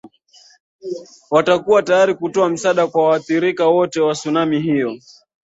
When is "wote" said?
3.67-4.01